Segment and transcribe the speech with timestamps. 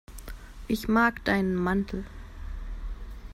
[0.67, 2.03] Ich mag deinen Mantel.